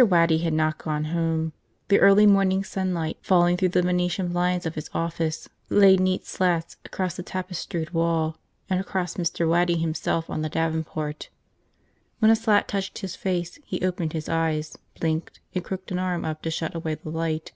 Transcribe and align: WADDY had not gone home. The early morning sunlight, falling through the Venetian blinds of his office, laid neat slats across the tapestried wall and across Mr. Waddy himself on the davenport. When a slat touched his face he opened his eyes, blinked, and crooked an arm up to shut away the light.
WADDY 0.00 0.38
had 0.44 0.52
not 0.52 0.78
gone 0.78 1.06
home. 1.06 1.52
The 1.88 1.98
early 1.98 2.24
morning 2.24 2.62
sunlight, 2.62 3.18
falling 3.20 3.56
through 3.56 3.70
the 3.70 3.82
Venetian 3.82 4.28
blinds 4.28 4.64
of 4.64 4.76
his 4.76 4.88
office, 4.94 5.48
laid 5.70 5.98
neat 5.98 6.24
slats 6.24 6.76
across 6.84 7.16
the 7.16 7.24
tapestried 7.24 7.90
wall 7.90 8.36
and 8.70 8.78
across 8.78 9.16
Mr. 9.16 9.48
Waddy 9.48 9.76
himself 9.76 10.30
on 10.30 10.40
the 10.42 10.48
davenport. 10.48 11.30
When 12.20 12.30
a 12.30 12.36
slat 12.36 12.68
touched 12.68 12.98
his 13.00 13.16
face 13.16 13.58
he 13.64 13.84
opened 13.84 14.12
his 14.12 14.28
eyes, 14.28 14.78
blinked, 15.00 15.40
and 15.52 15.64
crooked 15.64 15.90
an 15.90 15.98
arm 15.98 16.24
up 16.24 16.42
to 16.42 16.50
shut 16.52 16.76
away 16.76 16.94
the 16.94 17.10
light. 17.10 17.50